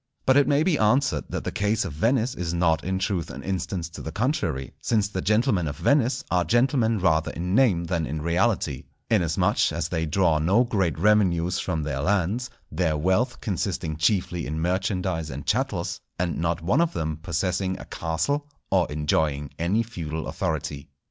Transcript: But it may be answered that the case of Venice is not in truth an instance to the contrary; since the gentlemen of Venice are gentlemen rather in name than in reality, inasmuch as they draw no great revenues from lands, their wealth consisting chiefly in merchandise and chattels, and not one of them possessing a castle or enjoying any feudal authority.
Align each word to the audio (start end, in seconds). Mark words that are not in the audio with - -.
But 0.25 0.35
it 0.35 0.47
may 0.47 0.63
be 0.63 0.79
answered 0.79 1.25
that 1.29 1.43
the 1.43 1.51
case 1.51 1.85
of 1.85 1.93
Venice 1.93 2.33
is 2.33 2.55
not 2.55 2.83
in 2.83 2.97
truth 2.97 3.29
an 3.29 3.43
instance 3.43 3.87
to 3.89 4.01
the 4.01 4.11
contrary; 4.11 4.73
since 4.81 5.07
the 5.07 5.21
gentlemen 5.21 5.67
of 5.67 5.77
Venice 5.77 6.23
are 6.31 6.43
gentlemen 6.43 6.97
rather 6.97 7.29
in 7.33 7.53
name 7.53 7.83
than 7.83 8.07
in 8.07 8.19
reality, 8.23 8.85
inasmuch 9.11 9.71
as 9.71 9.89
they 9.89 10.07
draw 10.07 10.39
no 10.39 10.63
great 10.63 10.97
revenues 10.97 11.59
from 11.59 11.83
lands, 11.83 12.49
their 12.71 12.97
wealth 12.97 13.41
consisting 13.41 13.95
chiefly 13.95 14.47
in 14.47 14.59
merchandise 14.59 15.29
and 15.29 15.45
chattels, 15.45 15.99
and 16.17 16.35
not 16.39 16.63
one 16.63 16.81
of 16.81 16.93
them 16.93 17.17
possessing 17.17 17.77
a 17.77 17.85
castle 17.85 18.49
or 18.71 18.91
enjoying 18.91 19.51
any 19.59 19.83
feudal 19.83 20.25
authority. 20.27 20.89